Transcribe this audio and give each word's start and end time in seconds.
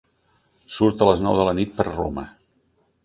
Surt 0.77 1.03
a 1.05 1.09
les 1.09 1.21
nou 1.25 1.37
de 1.41 1.45
la 1.49 1.55
nit 1.59 1.77
per 1.77 1.87
Roma. 1.91 2.25